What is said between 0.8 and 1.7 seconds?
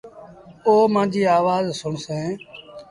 مآݩجيٚ آوآز